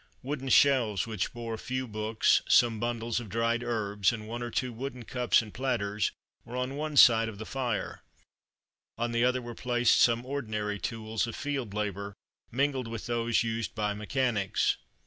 [0.23, 4.49] Wooden shelves, which bore a few books, some bundles of dried herbs, and one or
[4.49, 6.11] two wooden cups and platters,
[6.43, 8.01] were on one side of the fire;
[8.97, 12.15] on the other were placed some ordinary tools of field labour,
[12.49, 14.77] mingled with those used by mechanics.